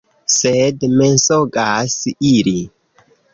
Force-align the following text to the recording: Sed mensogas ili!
Sed 0.35 0.85
mensogas 1.01 1.99
ili! 2.31 2.57